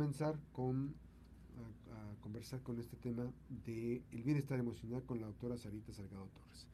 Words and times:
comenzar 0.00 0.40
con 0.54 0.94
a, 1.92 2.22
conversar 2.22 2.62
con 2.62 2.78
este 2.78 2.96
tema 2.96 3.30
de 3.66 4.02
el 4.12 4.22
bienestar 4.22 4.58
emocional 4.58 5.04
con 5.04 5.20
la 5.20 5.26
doctora 5.26 5.58
Sarita 5.58 5.92
Salgado 5.92 6.26
Torres. 6.28 6.66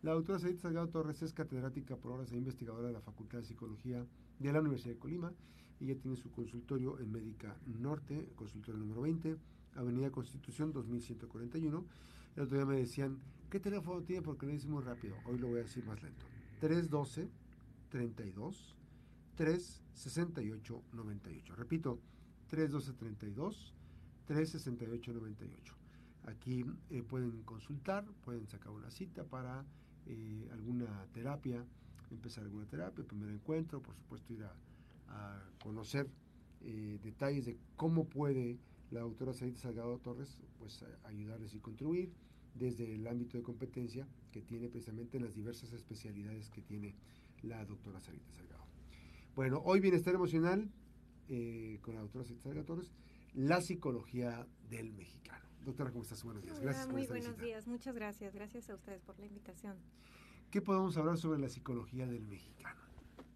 La 0.00 0.12
doctora 0.12 0.38
Sarita 0.38 0.62
Salgado 0.62 0.88
Torres 0.88 1.20
es 1.20 1.34
catedrática 1.34 1.96
por 1.96 2.12
horas 2.12 2.32
e 2.32 2.38
investigadora 2.38 2.86
de 2.86 2.94
la 2.94 3.02
Facultad 3.02 3.40
de 3.40 3.44
Psicología 3.44 4.06
de 4.38 4.50
la 4.50 4.60
Universidad 4.60 4.94
de 4.94 4.98
Colima. 4.98 5.30
Ella 5.78 5.94
tiene 5.98 6.16
su 6.16 6.30
consultorio 6.30 6.98
en 7.00 7.12
Médica 7.12 7.54
Norte, 7.66 8.30
consultorio 8.34 8.80
número 8.80 9.02
20, 9.02 9.36
Avenida 9.74 10.10
Constitución 10.10 10.72
2141. 10.72 11.84
El 12.36 12.42
otro 12.42 12.56
día 12.56 12.64
me 12.64 12.78
decían, 12.78 13.18
¿qué 13.50 13.60
teléfono 13.60 14.00
tiene? 14.04 14.22
Porque 14.22 14.46
lo 14.46 14.52
dice 14.52 14.68
muy 14.68 14.82
rápido. 14.82 15.16
Hoy 15.26 15.38
lo 15.38 15.48
voy 15.48 15.60
a 15.60 15.64
decir 15.64 15.84
más 15.84 16.02
lento. 16.02 16.24
312 16.60 17.28
32 17.90 18.74
368 19.36 20.82
98. 20.94 21.54
Repito, 21.56 22.00
312 22.50 22.92
32 22.94 23.74
368 24.26 25.12
98. 25.12 25.74
Aquí 26.24 26.64
eh, 26.90 27.02
pueden 27.02 27.42
consultar, 27.42 28.04
pueden 28.24 28.46
sacar 28.46 28.72
una 28.72 28.90
cita 28.90 29.24
para 29.24 29.64
eh, 30.06 30.48
alguna 30.52 31.06
terapia, 31.12 31.64
empezar 32.10 32.44
alguna 32.44 32.66
terapia, 32.66 33.04
primer 33.04 33.30
encuentro, 33.30 33.80
por 33.80 33.94
supuesto 33.94 34.32
ir 34.32 34.44
a, 34.44 34.54
conocer 35.60 36.08
eh, 36.60 37.00
detalles 37.02 37.44
de 37.44 37.58
cómo 37.74 38.04
puede 38.08 38.58
la 38.92 39.00
doctora 39.00 39.32
Sarita 39.32 39.58
Salgado 39.58 39.98
Torres 39.98 40.40
pues 40.56 40.84
ayudarles 41.02 41.52
y 41.52 41.58
contribuir 41.58 42.12
desde 42.54 42.94
el 42.94 43.04
ámbito 43.08 43.36
de 43.36 43.42
competencia 43.42 44.06
que 44.30 44.40
tiene 44.40 44.68
precisamente 44.68 45.16
en 45.16 45.24
las 45.24 45.34
diversas 45.34 45.72
especialidades 45.72 46.48
que 46.50 46.62
tiene 46.62 46.94
la 47.42 47.64
doctora 47.64 47.98
Sarita 47.98 48.30
Salgado. 48.30 48.64
Bueno, 49.34 49.60
hoy 49.64 49.80
bienestar 49.80 50.14
emocional 50.14 50.70
con 51.82 51.94
la 51.94 52.00
doctora 52.00 52.24
Salgado 52.24 52.64
Torres, 52.64 52.92
la 53.34 53.60
psicología 53.60 54.46
del 54.68 54.92
mexicano. 54.92 55.44
Doctora, 55.64 55.90
¿cómo 55.90 56.02
estás? 56.02 56.24
Buenos 56.24 56.42
días. 56.42 56.58
Gracias 56.58 56.88
Muy 56.88 57.06
buenos 57.06 57.38
días, 57.38 57.66
muchas 57.66 57.94
gracias. 57.94 58.34
Gracias 58.34 58.68
a 58.70 58.74
ustedes 58.74 59.02
por 59.02 59.18
la 59.18 59.26
invitación. 59.26 59.76
¿Qué 60.50 60.60
podemos 60.60 60.96
hablar 60.96 61.18
sobre 61.18 61.38
la 61.38 61.48
psicología 61.48 62.06
del 62.06 62.26
mexicano? 62.26 62.80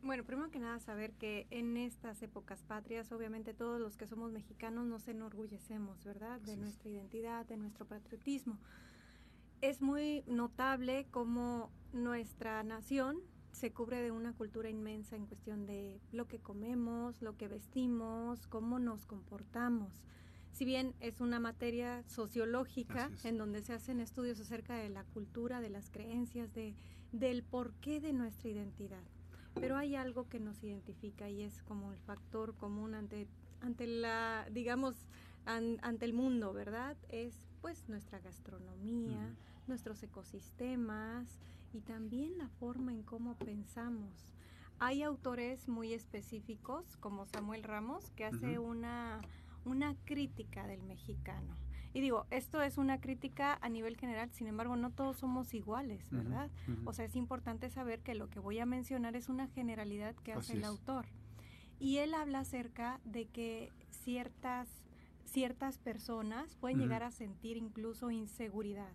Bueno, 0.03 0.25
primero 0.25 0.51
que 0.51 0.59
nada 0.59 0.79
saber 0.81 1.13
que 1.13 1.47
en 1.51 1.77
estas 1.77 2.23
épocas 2.23 2.63
patrias, 2.63 3.13
obviamente 3.13 3.55
todos 3.55 3.81
los 3.81 3.97
que 3.97 4.07
somos 4.07 4.33
mexicanos 4.33 4.87
nos 4.87 5.07
enorgullecemos, 5.09 6.05
¿verdad? 6.05 6.41
De 6.41 6.57
nuestra 6.57 6.91
identidad, 6.91 7.47
de 7.47 7.57
nuestro 7.57 7.87
patriotismo. 7.87 8.59
Es 9.61 9.81
muy 9.81 10.25
notable 10.27 11.07
cómo 11.11 11.71
nuestra 11.93 12.63
nación 12.65 13.21
se 13.55 13.73
cubre 13.73 14.03
de 14.03 14.11
una 14.11 14.35
cultura 14.35 14.69
inmensa 14.69 15.17
en 15.17 15.27
cuestión 15.27 15.65
de 15.65 16.01
lo 16.13 16.27
que 16.27 16.41
comemos, 16.41 17.23
lo 17.23 17.37
que 17.37 17.49
vestimos, 17.49 18.47
cómo 18.47 18.79
nos 18.79 19.07
comportamos 19.07 20.05
si 20.55 20.65
bien 20.65 20.95
es 21.01 21.21
una 21.21 21.41
materia 21.41 22.05
sociológica 22.07 23.11
en 23.25 23.39
donde 23.39 23.61
se 23.61 23.73
hacen 23.73 23.99
estudios 23.99 24.39
acerca 24.39 24.77
de 24.77 24.89
la 24.89 25.03
cultura, 25.03 25.61
de 25.61 25.69
las 25.69 25.91
creencias, 25.91 26.55
de, 26.55 26.77
del 27.11 27.43
porqué 27.43 28.01
de 28.01 28.13
nuestra 28.13 28.51
identidad. 28.51 29.03
Pero 29.55 29.77
hay 29.77 29.97
algo 29.97 30.29
que 30.29 30.39
nos 30.39 30.63
identifica 30.63 31.29
y 31.29 31.43
es 31.43 31.61
como 31.65 31.93
el 31.93 31.99
factor 31.99 32.55
común 32.57 32.95
ante, 32.95 33.27
ante 33.61 33.89
la, 33.89 34.47
digamos, 34.53 34.95
ante 35.45 36.05
el 36.05 36.13
mundo, 36.13 36.53
¿verdad? 36.53 36.97
Es 37.09 37.35
pues 37.61 37.89
nuestra 37.89 38.21
gastronomía, 38.21 39.35
nuestros 39.67 40.03
ecosistemas 40.05 41.41
y 41.75 41.81
también 41.81 42.39
la 42.39 42.49
forma 42.49 42.93
en 42.93 43.03
cómo 43.03 43.35
pensamos. 43.37 44.33
Hay 44.79 45.03
autores 45.03 45.69
muy 45.69 45.93
específicos, 45.93 46.97
como 46.99 47.27
Samuel 47.27 47.63
Ramos, 47.63 48.11
que 48.11 48.25
hace 48.25 48.59
una 48.59 49.21
una 49.65 49.95
crítica 50.05 50.67
del 50.67 50.83
mexicano. 50.83 51.55
Y 51.93 52.01
digo, 52.01 52.27
esto 52.31 52.61
es 52.61 52.77
una 52.77 53.01
crítica 53.01 53.57
a 53.61 53.69
nivel 53.69 53.97
general, 53.97 54.29
sin 54.33 54.49
embargo, 54.49 54.75
no 54.75 54.91
todos 54.91 55.17
somos 55.17 55.55
iguales, 55.55 56.11
¿verdad? 56.11 56.51
O 56.85 56.93
sea, 56.93 57.05
es 57.05 57.15
importante 57.15 57.71
saber 57.71 58.01
que 58.01 58.17
lo 58.17 58.29
que 58.31 58.41
voy 58.41 58.59
a 58.59 58.67
mencionar 58.67 59.15
es 59.15 59.29
una 59.29 59.47
generalidad 59.47 60.17
que 60.17 60.33
hace 60.33 60.55
el 60.55 60.65
autor. 60.65 61.07
Y 61.79 61.99
él 61.99 62.15
habla 62.15 62.41
acerca 62.41 63.01
de 63.05 63.27
que 63.27 63.71
ciertas 63.91 64.69
ciertas 65.35 65.79
personas 65.79 66.55
pueden 66.55 66.79
llegar 66.79 67.03
a 67.03 67.11
sentir 67.11 67.57
incluso 67.57 68.13
inseguridad. 68.13 68.93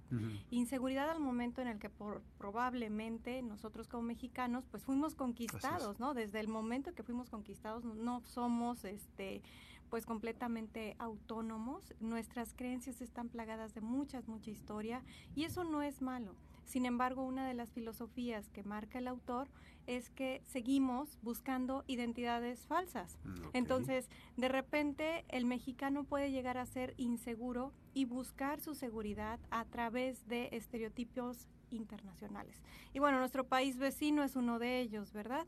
Inseguridad 0.51 1.09
al 1.09 1.19
momento 1.19 1.61
en 1.61 1.67
el 1.67 1.79
que 1.79 1.89
por, 1.89 2.21
probablemente 2.37 3.41
nosotros 3.41 3.89
como 3.89 4.03
mexicanos 4.03 4.65
pues 4.65 4.85
fuimos 4.85 5.15
conquistados, 5.15 5.99
¿no? 5.99 6.13
Desde 6.13 6.39
el 6.39 6.47
momento 6.47 6.95
que 6.95 7.03
fuimos 7.03 7.29
conquistados 7.29 7.83
no 7.83 8.21
somos 8.21 8.85
este 8.85 9.41
pues 9.89 10.05
completamente 10.05 10.95
autónomos, 10.99 11.93
nuestras 11.99 12.53
creencias 12.53 13.01
están 13.01 13.27
plagadas 13.27 13.73
de 13.73 13.81
muchas, 13.81 14.27
mucha 14.27 14.51
historia 14.51 15.03
y 15.35 15.43
eso 15.43 15.63
no 15.63 15.81
es 15.81 16.01
malo. 16.01 16.35
Sin 16.69 16.85
embargo, 16.85 17.23
una 17.23 17.47
de 17.47 17.55
las 17.55 17.71
filosofías 17.71 18.47
que 18.49 18.61
marca 18.61 18.99
el 18.99 19.07
autor 19.07 19.47
es 19.87 20.11
que 20.11 20.43
seguimos 20.45 21.17
buscando 21.23 21.83
identidades 21.87 22.67
falsas. 22.67 23.17
Entonces, 23.53 24.07
de 24.37 24.49
repente, 24.49 25.25
el 25.29 25.45
mexicano 25.45 26.03
puede 26.03 26.29
llegar 26.29 26.59
a 26.59 26.67
ser 26.67 26.93
inseguro 26.97 27.73
y 27.95 28.05
buscar 28.05 28.61
su 28.61 28.75
seguridad 28.75 29.39
a 29.49 29.65
través 29.65 30.27
de 30.27 30.49
estereotipos 30.51 31.47
internacionales. 31.71 32.61
Y 32.93 32.99
bueno, 32.99 33.17
nuestro 33.17 33.47
país 33.47 33.79
vecino 33.79 34.23
es 34.23 34.35
uno 34.35 34.59
de 34.59 34.79
ellos, 34.79 35.11
¿verdad? 35.11 35.47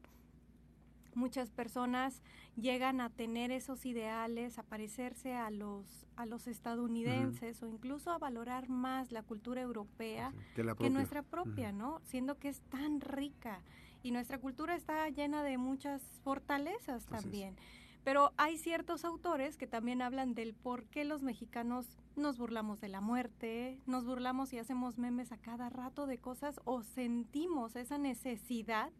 Muchas 1.15 1.51
personas 1.51 2.21
llegan 2.55 3.01
a 3.01 3.09
tener 3.09 3.51
esos 3.51 3.85
ideales, 3.85 4.57
a 4.57 4.63
parecerse 4.63 5.33
a 5.33 5.49
los, 5.49 6.07
a 6.15 6.25
los 6.25 6.47
estadounidenses 6.47 7.61
o 7.63 7.67
incluso 7.67 8.11
a 8.11 8.17
valorar 8.17 8.69
más 8.69 9.11
la 9.11 9.23
cultura 9.23 9.61
europea 9.61 10.33
que, 10.55 10.89
nuestra 10.89 11.23
propia, 11.23 11.71
¿no? 11.71 11.99
Siendo 12.03 12.37
que 12.37 12.49
es 12.49 12.61
tan 12.69 13.01
rica. 13.01 13.61
Y 14.03 14.11
nuestra 14.11 14.39
cultura 14.39 14.75
está 14.75 15.07
llena 15.09 15.43
de 15.43 15.57
muchas 15.57 16.01
fortalezas 16.23 17.05
también. 17.05 17.55
Pero 18.03 18.33
hay 18.37 18.57
ciertos 18.57 19.05
autores 19.05 19.57
que 19.57 19.67
también 19.67 20.01
hablan 20.01 20.33
del 20.33 20.55
por 20.55 20.85
qué 20.85 21.05
los 21.05 21.21
mexicanos 21.21 21.85
nos 22.15 22.37
burlamos 22.37 22.81
de 22.81 22.89
la 22.89 22.99
muerte, 22.99 23.79
nos 23.85 24.05
burlamos 24.05 24.53
y 24.53 24.57
hacemos 24.57 24.97
memes 24.97 25.31
a 25.31 25.37
cada 25.37 25.69
rato 25.69 26.07
de 26.07 26.17
cosas 26.17 26.59
o 26.65 26.81
sentimos 26.81 27.75
esa 27.75 27.99
necesidad 27.99 28.91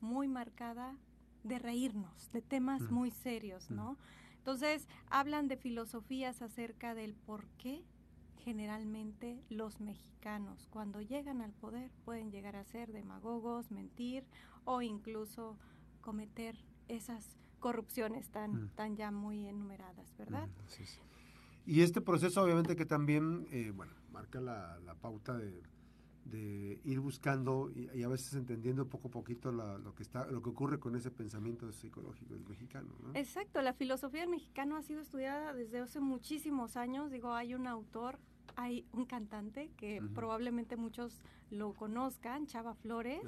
muy 0.00 0.28
marcada 0.28 0.96
de 1.46 1.58
reírnos, 1.58 2.30
de 2.32 2.42
temas 2.42 2.82
muy 2.90 3.10
serios, 3.10 3.70
¿no? 3.70 3.96
Entonces, 4.38 4.86
hablan 5.10 5.48
de 5.48 5.56
filosofías 5.56 6.42
acerca 6.42 6.94
del 6.94 7.14
por 7.14 7.46
qué 7.58 7.82
generalmente 8.44 9.42
los 9.48 9.80
mexicanos 9.80 10.68
cuando 10.70 11.00
llegan 11.00 11.40
al 11.40 11.52
poder 11.52 11.90
pueden 12.04 12.30
llegar 12.30 12.54
a 12.54 12.64
ser 12.64 12.92
demagogos, 12.92 13.72
mentir 13.72 14.24
o 14.64 14.82
incluso 14.82 15.56
cometer 16.00 16.56
esas 16.86 17.36
corrupciones 17.58 18.28
tan, 18.28 18.68
tan 18.76 18.96
ya 18.96 19.10
muy 19.10 19.48
enumeradas, 19.48 20.14
¿verdad? 20.16 20.48
Y 21.66 21.80
este 21.80 22.00
proceso 22.00 22.42
obviamente 22.42 22.76
que 22.76 22.86
también, 22.86 23.48
eh, 23.50 23.72
bueno, 23.74 23.92
marca 24.12 24.40
la, 24.40 24.78
la 24.84 24.94
pauta 24.94 25.36
de 25.36 25.62
de 26.30 26.80
ir 26.84 27.00
buscando 27.00 27.70
y, 27.74 28.02
a 28.02 28.08
veces 28.08 28.34
entendiendo 28.34 28.88
poco 28.88 29.08
a 29.08 29.10
poquito 29.10 29.52
lo 29.52 29.94
que 29.94 30.02
está 30.02 30.26
lo 30.26 30.42
que 30.42 30.50
ocurre 30.50 30.78
con 30.78 30.96
ese 30.96 31.10
pensamiento 31.10 31.70
psicológico 31.72 32.34
del 32.34 32.46
mexicano 32.46 32.88
exacto 33.14 33.62
la 33.62 33.72
filosofía 33.72 34.20
del 34.22 34.30
mexicano 34.30 34.76
ha 34.76 34.82
sido 34.82 35.00
estudiada 35.00 35.52
desde 35.52 35.80
hace 35.80 36.00
muchísimos 36.00 36.76
años 36.76 37.10
digo 37.10 37.32
hay 37.32 37.54
un 37.54 37.66
autor 37.66 38.18
hay 38.56 38.86
un 38.92 39.04
cantante 39.04 39.70
que 39.76 40.02
probablemente 40.14 40.76
muchos 40.76 41.20
lo 41.50 41.74
conozcan, 41.74 42.46
Chava 42.46 42.74
Flores, 42.74 43.20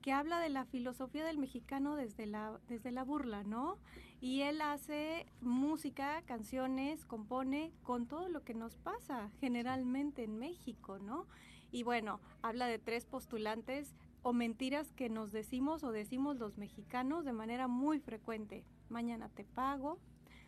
que 0.00 0.12
habla 0.12 0.38
de 0.38 0.48
la 0.48 0.64
filosofía 0.64 1.24
del 1.24 1.38
mexicano 1.38 1.96
desde 1.96 2.26
la, 2.26 2.58
desde 2.68 2.92
la 2.92 3.02
burla, 3.02 3.42
¿no? 3.42 3.78
Y 4.20 4.42
él 4.42 4.60
hace 4.60 5.26
música, 5.40 6.22
canciones, 6.22 7.04
compone 7.04 7.72
con 7.82 8.06
todo 8.06 8.28
lo 8.28 8.44
que 8.44 8.54
nos 8.54 8.76
pasa 8.76 9.30
generalmente 9.40 10.24
en 10.24 10.38
México, 10.38 10.98
¿no? 10.98 11.26
Y 11.72 11.82
bueno, 11.82 12.20
habla 12.42 12.66
de 12.66 12.78
tres 12.78 13.06
postulantes 13.06 13.94
o 14.22 14.32
mentiras 14.32 14.92
que 14.92 15.08
nos 15.08 15.32
decimos 15.32 15.84
o 15.84 15.92
decimos 15.92 16.36
los 16.36 16.58
mexicanos 16.58 17.24
de 17.24 17.32
manera 17.32 17.68
muy 17.68 18.00
frecuente. 18.00 18.64
Mañana 18.88 19.28
te 19.28 19.44
pago, 19.44 19.98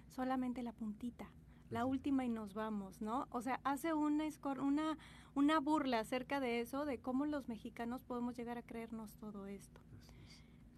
solamente 0.08 0.62
la 0.62 0.72
puntita, 0.72 1.30
la 1.70 1.84
última 1.86 2.24
y 2.24 2.28
nos 2.28 2.54
vamos, 2.54 3.00
¿no? 3.00 3.28
O 3.30 3.40
sea, 3.40 3.60
hace 3.64 3.94
una, 3.94 4.24
una, 4.60 4.98
una 5.34 5.60
burla 5.60 6.00
acerca 6.00 6.40
de 6.40 6.60
eso, 6.60 6.84
de 6.84 6.98
cómo 6.98 7.24
los 7.24 7.48
mexicanos 7.48 8.02
podemos 8.02 8.36
llegar 8.36 8.58
a 8.58 8.62
creernos 8.62 9.14
todo 9.14 9.46
esto. 9.46 9.80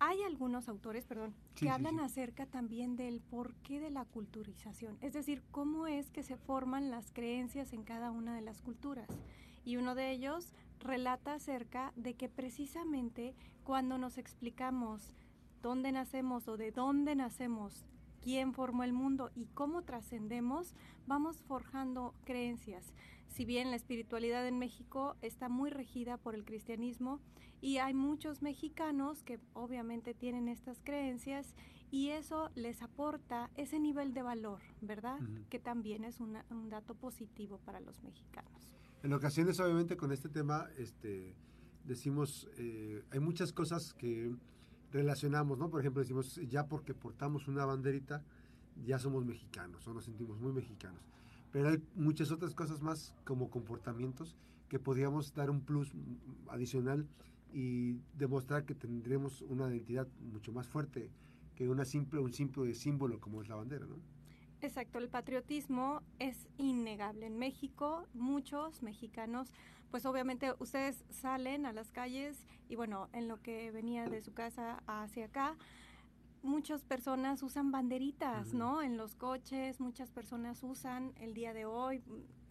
Hay 0.01 0.23
algunos 0.23 0.69
autores, 0.69 1.07
perdón, 1.07 1.35
que 1.55 1.71
hablan 1.71 1.99
acerca 1.99 2.45
también 2.47 2.97
del 2.97 3.21
porqué 3.21 3.81
de 3.81 3.91
la 3.91 4.05
culturización, 4.05 4.99
es 5.01 5.15
decir, 5.15 5.43
cómo 5.51 5.87
es 5.87 6.11
que 6.11 6.23
se 6.23 6.37
forman 6.37 6.91
las 6.91 7.11
creencias 7.11 7.73
en 7.73 7.85
cada 7.85 8.11
una 8.11 8.35
de 8.35 8.43
las 8.43 8.61
culturas 8.61 9.09
y 9.65 9.77
uno 9.77 9.95
de 9.95 10.11
ellos 10.11 10.53
relata 10.79 11.35
acerca 11.35 11.93
de 11.97 12.15
que 12.15 12.29
precisamente 12.29 13.35
cuando 13.65 13.99
nos 13.99 14.19
explicamos 14.19 15.15
dónde 15.63 15.93
nacemos 15.93 16.47
o 16.49 16.57
de 16.57 16.71
dónde 16.71 17.15
nacemos 17.15 17.87
quién 18.21 18.55
formó 18.55 18.85
el 18.85 18.95
mundo 18.95 19.31
y 19.35 19.47
cómo 19.47 19.83
trascendemos, 19.83 20.75
vamos 21.07 21.43
forjando 21.43 22.15
creencias. 22.25 22.95
Si 23.29 23.45
bien 23.45 23.71
la 23.71 23.77
espiritualidad 23.77 24.47
en 24.47 24.59
México 24.59 25.17
está 25.21 25.49
muy 25.49 25.69
regida 25.69 26.17
por 26.17 26.35
el 26.35 26.45
cristianismo 26.45 27.21
y 27.61 27.79
hay 27.79 27.93
muchos 27.93 28.41
mexicanos 28.41 29.23
que 29.23 29.41
obviamente 29.53 30.15
tienen 30.15 30.49
estas 30.49 30.81
creencias 30.83 31.55
y 31.91 32.11
eso 32.11 32.51
les 32.55 32.81
aporta 32.83 33.51
ese 33.57 33.79
nivel 33.79 34.15
de 34.15 34.23
valor, 34.23 34.61
¿verdad? 34.81 35.19
Que 35.51 35.59
también 35.59 36.05
es 36.05 36.21
un 36.21 36.35
dato 36.71 36.95
positivo 36.95 37.59
para 37.59 37.81
los 37.81 38.03
mexicanos. 38.03 38.75
En 39.05 39.13
ocasiones, 39.13 39.61
obviamente, 39.61 39.99
con 39.99 40.13
este 40.13 40.31
tema, 40.31 40.67
este, 40.79 41.35
decimos, 41.85 42.49
eh, 42.57 43.05
hay 43.11 43.21
muchas 43.21 43.53
cosas 43.53 43.93
que 43.93 44.35
relacionamos, 44.93 45.59
¿no? 45.59 45.69
Por 45.69 45.81
ejemplo, 45.81 46.01
decimos, 46.01 46.41
ya 46.49 46.69
porque 46.69 46.95
portamos 46.95 47.47
una 47.47 47.67
banderita, 47.67 48.25
ya 48.83 48.99
somos 48.99 49.27
mexicanos 49.27 49.87
o 49.87 49.93
nos 49.93 50.07
sentimos 50.07 50.41
muy 50.41 50.55
mexicanos. 50.55 51.03
Pero 51.53 51.69
hay 51.69 51.83
muchas 51.95 52.31
otras 52.31 52.55
cosas 52.55 52.81
más 52.81 53.15
como 53.27 53.51
comportamientos 53.51 54.39
que 54.71 54.79
podríamos 54.79 55.35
dar 55.35 55.51
un 55.51 55.61
plus 55.61 55.93
adicional 56.49 57.07
y 57.53 57.99
demostrar 58.17 58.65
que 58.65 58.75
tendremos 58.75 59.43
una 59.43 59.69
identidad 59.69 60.09
mucho 60.33 60.51
más 60.51 60.67
fuerte 60.67 61.11
que 61.55 61.69
una 61.69 61.85
simple, 61.85 62.21
un 62.21 62.33
simple 62.33 62.75
símbolo 62.75 63.21
como 63.21 63.43
es 63.43 63.51
la 63.51 63.57
bandera, 63.57 63.85
¿no? 63.85 63.97
Exacto, 64.65 64.99
el 64.99 65.11
patriotismo 65.11 66.01
es 66.19 66.49
innegable. 66.57 67.27
En 67.27 67.39
México, 67.39 68.07
muchos 68.15 68.83
mexicanos, 68.83 69.53
pues 69.91 70.07
obviamente 70.07 70.55
ustedes 70.59 71.05
salen 71.11 71.67
a 71.67 71.75
las 71.75 71.91
calles 71.91 72.47
y 72.71 72.75
bueno, 72.75 73.11
en 73.13 73.29
lo 73.29 73.43
que 73.43 73.71
venía 73.73 74.09
de 74.09 74.23
su 74.23 74.33
casa 74.33 74.83
hacia 74.87 75.27
acá, 75.27 75.55
muchas 76.43 76.83
personas 76.83 77.43
usan 77.43 77.73
banderitas, 77.73 78.55
¿no? 78.55 78.81
En 78.81 78.97
los 78.97 79.15
coches, 79.15 79.81
muchas 79.81 80.11
personas 80.11 80.63
usan 80.63 81.13
el 81.17 81.35
día 81.35 81.53
de 81.53 81.67
hoy, 81.67 82.03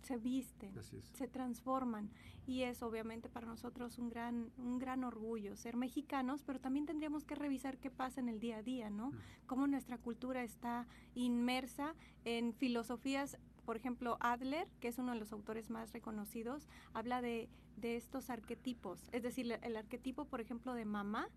se 0.04 0.18
visten, 0.18 0.74
se 1.14 1.28
transforman 1.28 2.10
y 2.46 2.64
es 2.64 2.84
obviamente 2.84 3.30
para 3.30 3.48
nosotros 3.48 3.98
un 3.98 4.10
gran 4.10 4.52
un 4.58 4.78
gran 4.78 5.04
orgullo 5.04 5.56
ser 5.56 5.76
mexicanos, 5.76 6.44
pero 6.44 6.60
también 6.60 6.86
tendríamos 6.86 7.24
que 7.24 7.36
revisar 7.36 7.78
qué 7.78 7.90
pasa 7.90 8.20
en 8.20 8.30
el 8.30 8.40
día 8.40 8.58
a 8.58 8.64
día, 8.64 8.90
¿no? 8.90 9.12
Cómo 9.48 9.66
nuestra 9.68 9.98
cultura 9.98 10.44
está 10.44 10.88
inmersa 11.16 11.96
en 12.26 12.54
filosofías 12.54 13.38
por 13.66 13.78
ejemplo, 13.78 14.18
Adler, 14.20 14.68
que 14.82 14.90
es 14.90 14.98
uno 14.98 15.14
de 15.14 15.20
los 15.20 15.32
autores 15.32 15.70
más 15.70 15.94
reconocidos, 15.94 16.68
habla 16.94 17.22
de, 17.22 17.48
de 17.78 17.96
estos 17.96 18.30
arquetipos. 18.30 19.08
Es 19.14 19.24
decir, 19.24 19.58
el 19.62 19.78
arquetipo, 19.78 20.26
por 20.26 20.42
ejemplo, 20.42 20.74
de 20.74 20.84
mamá, 20.84 21.30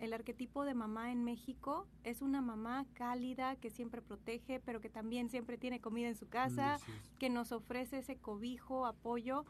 el 0.00 0.14
arquetipo 0.14 0.64
de 0.64 0.74
mamá 0.74 1.12
en 1.12 1.22
México 1.24 1.86
es 2.04 2.22
una 2.22 2.40
mamá 2.40 2.86
cálida 2.94 3.56
que 3.56 3.70
siempre 3.70 4.00
protege, 4.00 4.58
pero 4.58 4.80
que 4.80 4.88
también 4.88 5.28
siempre 5.28 5.58
tiene 5.58 5.80
comida 5.80 6.08
en 6.08 6.16
su 6.16 6.28
casa, 6.28 6.78
que 7.18 7.28
nos 7.28 7.52
ofrece 7.52 7.98
ese 7.98 8.16
cobijo, 8.16 8.86
apoyo. 8.86 9.44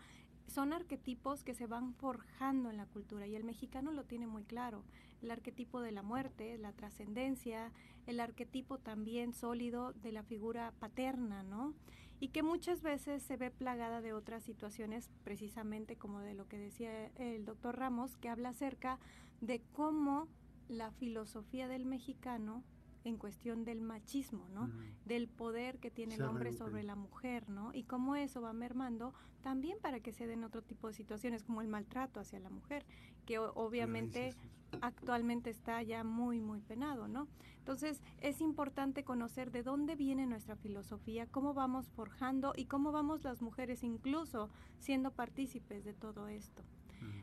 Son 0.49 0.73
arquetipos 0.73 1.45
que 1.45 1.55
se 1.55 1.69
van 1.69 1.95
forjando 1.95 2.69
en 2.69 2.77
la 2.77 2.87
cultura 2.87 3.29
y 3.29 3.37
el 3.37 3.45
mexicano 3.45 3.93
lo 3.93 4.05
tiene 4.05 4.27
muy 4.27 4.43
claro. 4.43 4.83
El 5.23 5.31
arquetipo 5.31 5.81
de 5.81 5.93
la 5.93 6.03
muerte, 6.03 6.59
la 6.59 6.73
trascendencia, 6.73 7.71
el 8.07 8.19
arquetipo 8.19 8.79
también 8.79 9.33
sólido 9.33 9.93
de 9.93 10.11
la 10.11 10.25
figura 10.25 10.73
paterna, 10.81 11.45
¿no? 11.45 11.75
y 12.23 12.29
que 12.29 12.43
muchas 12.43 12.83
veces 12.83 13.23
se 13.23 13.39
ve 13.39 13.51
plagada 13.51 14.03
de 14.03 14.13
otras 14.13 14.43
situaciones, 14.43 15.09
precisamente 15.25 15.97
como 15.97 16.21
de 16.21 16.35
lo 16.35 16.47
que 16.49 16.59
decía 16.59 17.07
el 17.17 17.47
doctor 17.47 17.79
Ramos, 17.79 18.19
que 18.19 18.29
habla 18.29 18.51
acerca 18.51 18.99
de 19.41 19.63
cómo 19.73 20.29
la 20.71 20.91
filosofía 20.93 21.69
del 21.69 21.85
mexicano 21.85 22.65
en 23.05 23.17
cuestión 23.17 23.65
del 23.65 23.81
machismo, 23.81 24.49
¿no? 24.51 24.71
Del 25.05 25.29
poder 25.29 25.79
que 25.79 25.91
tiene 25.91 26.17
el 26.17 26.23
hombre 26.23 26.53
sobre 26.53 26.83
la 26.83 26.97
mujer, 26.97 27.49
¿no? 27.49 27.73
Y 27.73 27.85
cómo 27.85 28.15
eso 28.15 28.41
va 28.43 28.53
mermando 28.53 29.15
también 29.41 29.79
para 29.81 30.01
que 30.01 30.13
se 30.13 30.27
den 30.27 30.45
otro 30.45 30.63
tipo 30.63 30.89
de 30.89 30.95
situaciones 30.95 31.43
como 31.43 31.63
el 31.63 31.69
maltrato 31.69 32.21
hacia 32.21 32.39
la 32.41 32.51
mujer, 32.51 32.85
que 33.25 33.39
obviamente 33.39 34.35
actualmente 34.83 35.51
está 35.51 35.83
ya 35.83 36.05
muy, 36.05 36.41
muy 36.41 36.61
penado, 36.61 37.09
¿no? 37.09 37.27
Entonces 37.59 38.03
es 38.21 38.41
importante 38.41 39.03
conocer 39.03 39.51
de 39.51 39.63
dónde 39.63 39.97
viene 39.97 40.27
nuestra 40.27 40.57
filosofía, 40.57 41.27
cómo 41.27 41.55
vamos 41.55 41.89
forjando 41.91 42.53
y 42.57 42.67
cómo 42.67 42.93
vamos 42.93 43.25
las 43.25 43.43
mujeres 43.43 43.83
incluso 43.83 44.51
siendo 44.79 45.11
partícipes 45.11 45.85
de 45.85 45.95
todo 45.95 46.29
esto. 46.29 46.63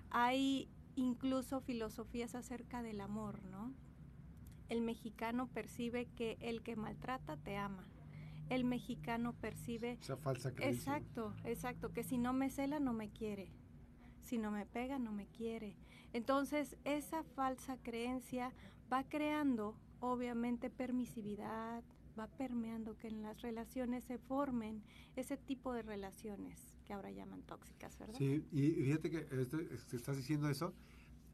Hay 0.10 0.70
incluso 0.98 1.62
filosofías 1.62 2.36
acerca 2.36 2.82
del 2.82 3.02
amor, 3.02 3.44
¿no? 3.44 3.74
El 4.68 4.82
mexicano 4.82 5.48
percibe 5.48 6.08
que 6.08 6.38
el 6.42 6.62
que 6.62 6.76
maltrata 6.76 7.38
te 7.38 7.56
ama. 7.56 7.88
El 8.50 8.64
mexicano 8.64 9.34
percibe... 9.34 9.98
Esa 10.02 10.18
falsa 10.18 10.54
creencia. 10.54 10.98
Exacto, 10.98 11.34
exacto, 11.44 11.94
que 11.94 12.04
si 12.04 12.18
no 12.18 12.34
me 12.34 12.50
cela 12.50 12.80
no 12.80 12.94
me 12.94 13.10
quiere. 13.10 13.52
Si 14.22 14.38
no 14.38 14.52
me 14.52 14.66
pega 14.66 15.00
no 15.00 15.12
me 15.12 15.28
quiere. 15.28 15.78
Entonces, 16.14 16.78
esa 16.84 17.24
falsa 17.24 17.78
creencia 17.78 18.52
va 18.92 19.04
creando, 19.04 19.76
obviamente, 20.00 20.70
permisividad, 20.70 21.84
va 22.18 22.28
permeando 22.28 22.98
que 22.98 23.08
en 23.08 23.22
las 23.22 23.42
relaciones 23.42 24.04
se 24.06 24.18
formen 24.18 24.82
ese 25.16 25.38
tipo 25.38 25.74
de 25.74 25.82
relaciones 25.82 26.74
que 26.86 26.94
ahora 26.94 27.12
llaman 27.12 27.44
tóxicas, 27.44 27.98
¿verdad? 27.98 28.16
Sí, 28.18 28.44
y 28.52 28.72
fíjate 28.72 29.10
que 29.10 29.28
esto, 29.42 29.60
estás 29.94 30.18
diciendo 30.18 30.50
eso, 30.50 30.74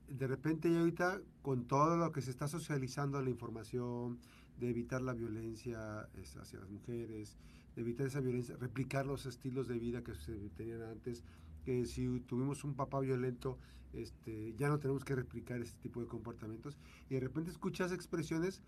de 0.07 0.27
repente 0.27 0.69
y 0.69 0.75
ahorita 0.75 1.21
con 1.41 1.65
todo 1.65 1.95
lo 1.95 2.11
que 2.11 2.21
se 2.21 2.31
está 2.31 2.47
socializando 2.47 3.21
la 3.21 3.29
información, 3.29 4.19
de 4.59 4.69
evitar 4.69 5.01
la 5.01 5.13
violencia 5.13 6.07
hacia 6.39 6.59
las 6.59 6.69
mujeres, 6.69 7.37
de 7.75 7.81
evitar 7.81 8.07
esa 8.07 8.19
violencia, 8.19 8.55
replicar 8.57 9.05
los 9.05 9.25
estilos 9.25 9.67
de 9.67 9.79
vida 9.79 10.03
que 10.03 10.13
se 10.15 10.49
tenían 10.51 10.83
antes, 10.83 11.23
que 11.65 11.85
si 11.85 12.19
tuvimos 12.21 12.63
un 12.63 12.75
papá 12.75 12.99
violento, 12.99 13.57
este, 13.93 14.53
ya 14.55 14.69
no 14.69 14.79
tenemos 14.79 15.03
que 15.03 15.15
replicar 15.15 15.61
ese 15.61 15.75
tipo 15.77 16.01
de 16.01 16.07
comportamientos. 16.07 16.77
Y 17.09 17.15
de 17.15 17.21
repente 17.21 17.51
escuchas 17.51 17.91
expresiones 17.91 18.61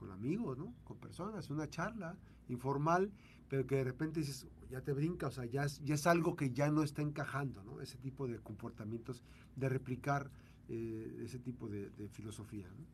con 0.00 0.10
amigos, 0.12 0.56
¿no? 0.56 0.74
Con 0.84 0.96
personas, 0.96 1.50
una 1.50 1.68
charla 1.68 2.16
informal, 2.48 3.12
pero 3.50 3.66
que 3.66 3.76
de 3.76 3.84
repente 3.84 4.20
dices, 4.20 4.46
ya 4.70 4.80
te 4.80 4.94
brinca, 4.94 5.26
o 5.26 5.30
sea, 5.30 5.44
ya 5.44 5.64
es, 5.64 5.78
ya 5.84 5.94
es 5.94 6.06
algo 6.06 6.36
que 6.36 6.52
ya 6.52 6.70
no 6.70 6.82
está 6.82 7.02
encajando, 7.02 7.62
¿no? 7.62 7.82
Ese 7.82 7.98
tipo 7.98 8.26
de 8.26 8.38
comportamientos, 8.38 9.22
de 9.56 9.68
replicar 9.68 10.30
eh, 10.68 11.20
ese 11.22 11.38
tipo 11.38 11.68
de, 11.68 11.90
filosofía, 12.08 12.66
¿no? 12.70 12.86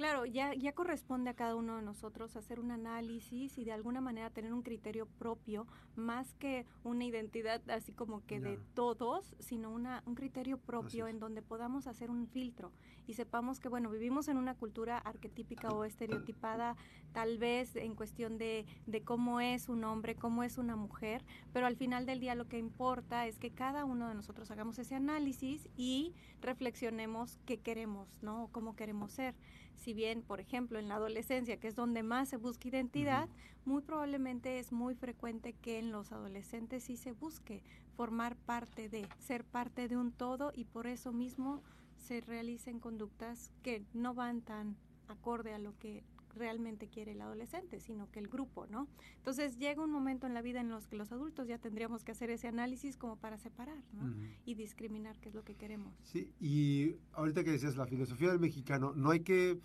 Claro, 0.00 0.24
ya, 0.24 0.54
ya 0.54 0.72
corresponde 0.72 1.28
a 1.28 1.34
cada 1.34 1.54
uno 1.54 1.76
de 1.76 1.82
nosotros 1.82 2.34
hacer 2.34 2.58
un 2.58 2.70
análisis 2.70 3.58
y 3.58 3.64
de 3.64 3.72
alguna 3.72 4.00
manera 4.00 4.30
tener 4.30 4.54
un 4.54 4.62
criterio 4.62 5.04
propio, 5.04 5.66
más 5.94 6.32
que 6.36 6.64
una 6.84 7.04
identidad 7.04 7.60
así 7.68 7.92
como 7.92 8.24
que 8.24 8.40
de 8.40 8.58
todos, 8.72 9.36
sino 9.40 9.70
una, 9.70 10.02
un 10.06 10.14
criterio 10.14 10.56
propio 10.56 11.06
en 11.06 11.20
donde 11.20 11.42
podamos 11.42 11.86
hacer 11.86 12.08
un 12.10 12.28
filtro 12.28 12.72
y 13.06 13.12
sepamos 13.12 13.60
que, 13.60 13.68
bueno, 13.68 13.90
vivimos 13.90 14.28
en 14.28 14.38
una 14.38 14.54
cultura 14.54 14.96
arquetípica 14.96 15.68
o 15.68 15.84
estereotipada, 15.84 16.76
tal 17.12 17.36
vez 17.36 17.76
en 17.76 17.94
cuestión 17.94 18.38
de, 18.38 18.64
de 18.86 19.02
cómo 19.02 19.40
es 19.40 19.68
un 19.68 19.84
hombre, 19.84 20.14
cómo 20.14 20.44
es 20.44 20.56
una 20.56 20.76
mujer, 20.76 21.24
pero 21.52 21.66
al 21.66 21.76
final 21.76 22.06
del 22.06 22.20
día 22.20 22.34
lo 22.34 22.48
que 22.48 22.56
importa 22.56 23.26
es 23.26 23.38
que 23.38 23.50
cada 23.50 23.84
uno 23.84 24.08
de 24.08 24.14
nosotros 24.14 24.50
hagamos 24.50 24.78
ese 24.78 24.94
análisis 24.94 25.68
y 25.76 26.14
reflexionemos 26.40 27.38
qué 27.44 27.58
queremos, 27.58 28.16
¿no? 28.22 28.44
O 28.44 28.48
cómo 28.48 28.76
queremos 28.76 29.12
ser. 29.12 29.34
Si 29.74 29.89
bien, 29.92 30.22
por 30.22 30.40
ejemplo, 30.40 30.78
en 30.78 30.88
la 30.88 30.96
adolescencia, 30.96 31.58
que 31.58 31.68
es 31.68 31.76
donde 31.76 32.02
más 32.02 32.28
se 32.28 32.36
busca 32.36 32.68
identidad, 32.68 33.28
muy 33.64 33.82
probablemente 33.82 34.58
es 34.58 34.72
muy 34.72 34.94
frecuente 34.94 35.52
que 35.52 35.78
en 35.78 35.92
los 35.92 36.12
adolescentes 36.12 36.84
sí 36.84 36.96
se 36.96 37.12
busque 37.12 37.62
formar 37.96 38.36
parte 38.36 38.88
de, 38.88 39.08
ser 39.18 39.44
parte 39.44 39.88
de 39.88 39.96
un 39.96 40.12
todo 40.12 40.52
y 40.54 40.64
por 40.64 40.86
eso 40.86 41.12
mismo 41.12 41.62
se 41.96 42.20
realicen 42.20 42.80
conductas 42.80 43.50
que 43.62 43.84
no 43.92 44.14
van 44.14 44.40
tan 44.40 44.76
acorde 45.08 45.52
a 45.52 45.58
lo 45.58 45.76
que 45.78 46.02
realmente 46.34 46.88
quiere 46.88 47.12
el 47.12 47.20
adolescente, 47.20 47.80
sino 47.80 48.10
que 48.10 48.18
el 48.18 48.28
grupo, 48.28 48.66
¿no? 48.66 48.88
Entonces 49.16 49.58
llega 49.58 49.82
un 49.82 49.90
momento 49.90 50.26
en 50.26 50.34
la 50.34 50.42
vida 50.42 50.60
en 50.60 50.68
los 50.68 50.86
que 50.86 50.96
los 50.96 51.12
adultos 51.12 51.48
ya 51.48 51.58
tendríamos 51.58 52.04
que 52.04 52.12
hacer 52.12 52.30
ese 52.30 52.48
análisis 52.48 52.96
como 52.96 53.16
para 53.16 53.38
separar, 53.38 53.82
¿no? 53.92 54.14
Y 54.44 54.54
discriminar 54.54 55.18
qué 55.18 55.28
es 55.28 55.34
lo 55.34 55.44
que 55.44 55.54
queremos. 55.54 55.92
Sí, 56.04 56.32
y 56.40 56.96
ahorita 57.12 57.44
que 57.44 57.50
decías 57.50 57.76
la 57.76 57.86
filosofía 57.86 58.30
del 58.30 58.40
mexicano, 58.40 58.92
no 58.94 59.10
hay 59.10 59.20
que 59.20 59.58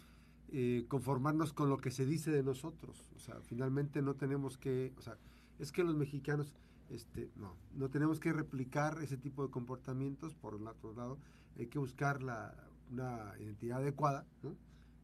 eh, 0.58 0.86
conformarnos 0.88 1.52
con 1.52 1.70
lo 1.70 1.80
que 1.80 1.92
se 1.92 2.06
dice 2.06 2.32
de 2.32 2.42
nosotros, 2.42 3.12
o 3.14 3.20
sea, 3.20 3.42
finalmente 3.42 4.02
no 4.02 4.16
tenemos 4.16 4.58
que, 4.58 4.94
o 4.98 5.02
sea, 5.02 5.18
es 5.60 5.74
que 5.74 5.84
los 5.84 5.98
mexicanos, 5.98 6.56
este, 6.90 7.30
no, 7.36 7.58
no 7.74 7.90
tenemos 7.90 8.22
que 8.22 8.32
replicar 8.32 9.00
ese 9.04 9.18
tipo 9.18 9.44
de 9.44 9.52
comportamientos, 9.52 10.34
por 10.34 10.56
el 10.56 10.66
otro 10.66 10.94
lado, 10.94 11.20
hay 11.60 11.68
que 11.68 11.78
buscar 11.78 12.24
la, 12.24 12.56
una 12.90 13.34
identidad 13.38 13.80
adecuada, 13.80 14.26
¿no? 14.44 14.56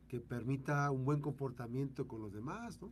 que 0.08 0.22
permita 0.22 0.89
un 0.89 1.03
buen 1.03 1.20
comportamiento 1.20 2.08
con 2.08 2.22
los 2.22 2.31
demás, 2.31 2.81
¿no? 2.81 2.89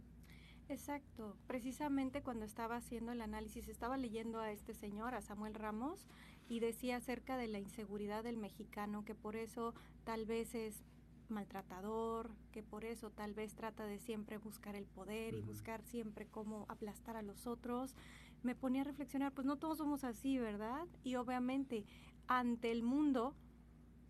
Exacto. 0.68 1.38
Precisamente 1.48 2.22
cuando 2.24 2.44
estaba 2.44 2.76
haciendo 2.76 3.14
el 3.14 3.22
análisis, 3.22 3.70
estaba 3.70 3.96
leyendo 3.96 4.42
a 4.42 4.52
este 4.52 4.74
señor, 4.74 5.16
a 5.16 5.22
Samuel 5.22 5.54
Ramos, 5.54 6.10
y 6.50 6.60
decía 6.60 6.98
acerca 6.98 7.38
de 7.38 7.48
la 7.48 7.60
inseguridad 7.60 8.26
del 8.26 8.36
mexicano, 8.36 9.06
que 9.06 9.16
por 9.16 9.38
eso 9.38 9.74
tal 10.04 10.26
vez 10.26 10.56
es 10.56 10.84
maltratador, 11.30 12.32
que 12.52 12.64
por 12.64 12.86
eso 12.86 13.10
tal 13.10 13.34
vez 13.34 13.56
trata 13.56 13.86
de 13.86 14.00
siempre 14.00 14.38
buscar 14.38 14.76
el 14.76 14.86
poder 14.86 15.36
y 15.36 15.42
buscar 15.42 15.82
siempre 15.84 16.28
cómo 16.28 16.66
aplastar 16.70 17.16
a 17.16 17.22
los 17.22 17.48
otros, 17.48 17.96
me 18.44 18.56
ponía 18.56 18.82
a 18.82 18.86
reflexionar, 18.86 19.34
pues 19.34 19.46
no 19.46 19.58
todos 19.58 19.78
somos 19.78 20.04
así, 20.04 20.38
¿verdad? 20.38 20.88
Y 21.04 21.16
obviamente 21.16 21.86
ante 22.28 22.72
el 22.72 22.84
mundo, 22.84 23.36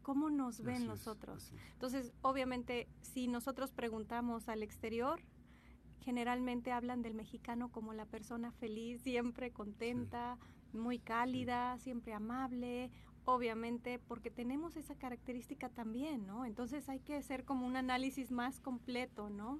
¿cómo 0.01 0.29
nos 0.29 0.61
ven 0.61 0.85
nosotros? 0.85 1.53
Entonces, 1.73 2.13
obviamente, 2.21 2.88
si 3.01 3.27
nosotros 3.27 3.71
preguntamos 3.71 4.49
al 4.49 4.63
exterior, 4.63 5.21
generalmente 6.01 6.71
hablan 6.71 7.01
del 7.01 7.13
mexicano 7.13 7.71
como 7.71 7.93
la 7.93 8.05
persona 8.05 8.51
feliz, 8.51 9.01
siempre 9.01 9.51
contenta, 9.51 10.38
muy 10.73 10.99
cálida, 10.99 11.77
siempre 11.79 12.13
amable, 12.13 12.91
obviamente 13.33 14.00
porque 14.07 14.31
tenemos 14.31 14.75
esa 14.75 14.95
característica 14.95 15.69
también, 15.69 16.25
¿no? 16.25 16.45
Entonces 16.45 16.89
hay 16.89 17.00
que 17.00 17.15
hacer 17.15 17.45
como 17.45 17.67
un 17.67 17.75
análisis 17.75 18.31
más 18.31 18.59
completo, 18.59 19.29
¿no? 19.29 19.59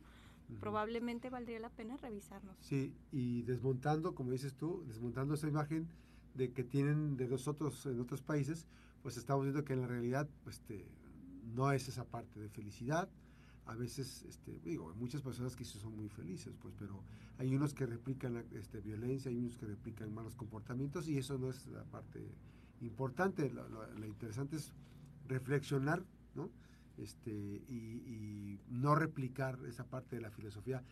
Probablemente 0.60 1.30
valdría 1.30 1.60
la 1.60 1.70
pena 1.70 1.96
revisarnos. 1.98 2.58
Sí, 2.60 2.96
y 3.12 3.44
desmontando, 3.44 4.16
como 4.16 4.32
dices 4.32 4.56
tú, 4.56 4.84
desmontando 4.88 5.36
esa 5.36 5.48
imagen 5.48 5.88
de 6.34 6.52
que 6.54 6.64
tienen 6.64 7.18
de 7.18 7.28
nosotros 7.28 7.86
en 7.86 8.00
otros 8.00 8.24
países, 8.24 8.66
pues 9.04 9.16
estamos 9.18 9.44
viendo 9.44 9.64
que 9.64 9.74
en 9.74 9.82
la 9.82 9.88
realidad 9.88 10.28
pues, 10.44 10.56
este, 10.56 10.88
no 11.54 11.72
es 11.72 11.88
esa 11.88 12.04
parte 12.04 12.40
de 12.40 12.50
felicidad. 12.50 13.10
A 13.68 13.76
veces, 13.76 14.24
este, 14.28 14.60
digo, 14.62 14.92
muchas 14.96 15.22
personas 15.22 15.56
que 15.56 15.64
son 15.64 15.96
muy 15.96 16.10
felices, 16.10 16.56
pues, 16.60 16.74
pero 16.80 17.04
hay 17.38 17.56
unos 17.56 17.76
que 17.76 17.86
replican 17.86 18.44
este, 18.52 18.82
violencia, 18.82 19.30
hay 19.30 19.38
unos 19.38 19.56
que 19.56 19.68
replican 19.68 20.12
malos 20.12 20.36
comportamientos 20.36 21.08
y 21.08 21.20
eso 21.20 21.38
no 21.38 21.52
es 21.52 21.68
la 21.68 21.84
parte 21.84 22.28
importante. 22.82 23.50
Lo, 23.50 24.06
interesante 24.06 24.58
es 24.58 24.74
reflexionar, 25.28 26.04
¿no? 26.36 26.50
Este, 26.98 27.32
y, 27.32 28.60
no 28.70 28.96
replicar 28.96 29.58
esa 29.68 29.86
parte 29.86 30.16
de 30.16 30.22
la 30.22 30.32
filosofía. 30.32 30.84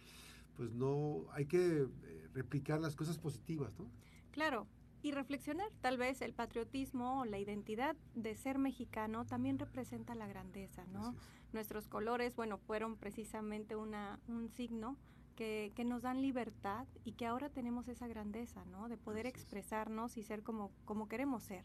Pues 0.56 0.74
no, 0.74 1.26
hay 1.32 1.46
que 1.46 1.84
eh, 1.84 2.30
replicar 2.34 2.80
las 2.80 2.96
cosas 2.96 3.18
positivas, 3.18 3.72
¿no? 3.78 3.86
Claro, 4.32 4.68
y 5.04 5.12
reflexionar. 5.12 5.70
Tal 5.82 5.98
vez 5.98 6.22
el 6.22 6.34
patriotismo 6.34 7.22
o 7.22 7.26
la 7.26 7.40
identidad 7.40 7.96
de 8.16 8.36
ser 8.36 8.58
mexicano 8.58 9.26
también 9.26 9.60
representa 9.60 10.16
la 10.16 10.28
grandeza, 10.28 10.86
¿no? 10.88 11.16
Nuestros 11.54 11.88
colores, 11.88 12.36
bueno, 12.36 12.58
fueron 12.58 12.98
precisamente 12.98 13.76
una, 13.76 14.20
un 14.28 14.50
signo 14.50 14.98
que, 15.38 15.72
que, 15.76 15.86
nos 15.86 16.02
dan 16.02 16.22
libertad 16.22 16.86
y 17.06 17.14
que 17.14 17.26
ahora 17.26 17.50
tenemos 17.50 17.88
esa 17.88 18.08
grandeza, 18.08 18.66
¿no? 18.66 18.90
De 18.90 18.98
poder 18.98 19.26
expresarnos 19.26 20.18
y 20.18 20.24
ser 20.24 20.44
como, 20.44 20.72
como 20.84 21.08
queremos 21.08 21.44
ser. 21.44 21.64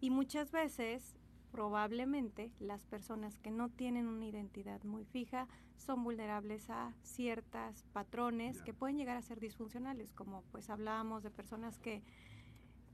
Y 0.00 0.10
muchas 0.10 0.52
veces, 0.52 1.16
probablemente, 1.50 2.52
las 2.60 2.84
personas 2.84 3.38
que 3.38 3.50
no 3.50 3.70
tienen 3.70 4.06
una 4.06 4.26
identidad 4.26 4.82
muy 4.84 5.04
fija 5.04 5.48
son 5.78 6.04
vulnerables 6.04 6.68
a 6.68 6.92
ciertas 7.02 7.84
patrones 7.92 8.60
que 8.62 8.74
pueden 8.74 8.98
llegar 8.98 9.16
a 9.16 9.22
ser 9.22 9.40
disfuncionales, 9.40 10.12
como 10.12 10.42
pues 10.50 10.68
hablábamos 10.68 11.22
de 11.22 11.30
personas 11.30 11.78
que, 11.78 12.02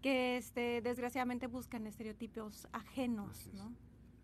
que 0.02 0.36
este, 0.36 0.80
desgraciadamente 0.82 1.46
buscan 1.46 1.86
estereotipos 1.86 2.68
ajenos, 2.72 3.30
Así 3.30 3.50
es. 3.50 3.54
¿no? 3.56 3.72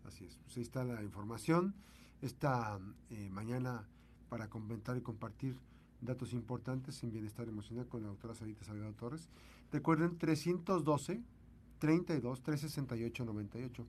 Así 0.05 0.25
es. 0.25 0.37
Pues 0.37 0.57
ahí 0.57 0.63
está 0.63 0.83
la 0.83 1.03
información. 1.03 1.75
Esta 2.21 2.79
eh, 3.09 3.29
mañana 3.31 3.87
para 4.31 4.49
comentar 4.49 4.95
y 4.95 5.01
compartir 5.01 5.57
datos 5.99 6.31
importantes 6.31 7.03
en 7.03 7.11
bienestar 7.11 7.49
emocional 7.49 7.85
con 7.89 8.01
la 8.01 8.07
doctora 8.07 8.33
Sarita 8.33 8.63
Salgado 8.63 8.93
Torres. 8.93 9.27
Recuerden, 9.73 10.17
312 10.17 11.21
32 11.79 12.41
368 12.41 13.25
98. 13.25 13.85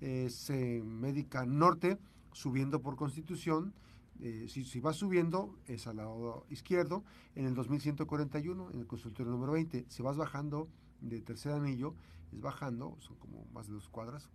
Es 0.00 0.50
eh, 0.50 0.82
Médica 0.84 1.46
Norte, 1.46 1.96
subiendo 2.32 2.82
por 2.82 2.96
Constitución. 2.96 3.72
Eh, 4.18 4.46
si, 4.48 4.64
si, 4.64 4.80
va 4.80 4.92
subiendo, 4.92 5.56
es 5.68 5.86
al 5.86 5.98
lado 5.98 6.44
izquierdo. 6.50 7.04
En 7.36 7.46
el 7.46 7.54
2141, 7.54 8.72
en 8.72 8.80
el 8.80 8.88
consultorio 8.88 9.30
número 9.30 9.52
20. 9.52 9.86
Si 9.88 10.02
vas 10.02 10.16
bajando 10.16 10.68
de 11.02 11.20
tercer 11.20 11.52
anillo, 11.52 11.94
es 12.32 12.40
bajando, 12.40 12.96
son 12.98 13.14
como 13.18 13.46
más 13.52 13.68
de 13.68 13.74
dos 13.74 13.88
cuadras, 13.88 14.28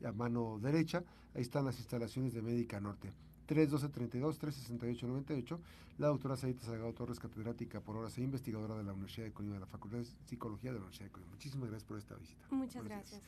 y 0.00 0.04
a 0.04 0.12
mano 0.12 0.58
derecha, 0.60 1.02
ahí 1.34 1.40
están 1.40 1.64
las 1.64 1.78
instalaciones 1.78 2.34
de 2.34 2.42
Médica 2.42 2.78
Norte. 2.78 3.10
312-32-368-98, 3.46 5.58
la 5.98 6.08
doctora 6.08 6.36
Saita 6.36 6.64
Salgado 6.64 6.92
Torres, 6.92 7.20
catedrática 7.20 7.80
por 7.80 7.96
horas 7.96 8.18
e 8.18 8.22
investigadora 8.22 8.76
de 8.76 8.82
la 8.84 8.92
Universidad 8.92 9.26
de 9.26 9.32
Colima, 9.32 9.54
de 9.54 9.60
la 9.60 9.66
Facultad 9.66 9.98
de 9.98 10.06
Psicología 10.26 10.70
de 10.70 10.78
la 10.78 10.80
Universidad 10.80 11.06
de 11.06 11.12
Colima. 11.12 11.30
Muchísimas 11.32 11.68
gracias 11.68 11.88
por 11.88 11.98
esta 11.98 12.16
visita. 12.16 12.46
Muchas 12.50 12.84
gracias. 12.84 13.22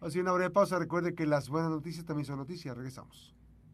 Así 0.00 0.18
una 0.18 0.32
breve 0.32 0.50
pausa. 0.50 0.78
Recuerde 0.78 1.14
que 1.14 1.26
las 1.26 1.48
buenas 1.48 1.70
noticias 1.70 2.04
también 2.04 2.26
son 2.26 2.38
noticias. 2.38 2.76
Regresamos. 2.76 3.34